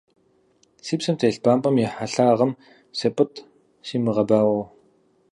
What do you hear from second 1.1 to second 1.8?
телъ бампӏэм